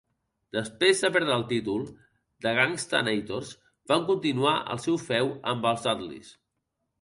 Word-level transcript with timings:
Després 0.55 1.01
de 1.05 1.09
perdre 1.17 1.33
el 1.39 1.43
títol, 1.51 1.83
The 2.45 2.53
Gangstanators 2.59 3.51
van 3.93 4.07
continuar 4.09 4.55
el 4.77 4.83
seu 4.87 4.99
feu 5.05 5.31
amb 5.53 5.69
els 5.75 5.87
Dudleys. 5.91 6.35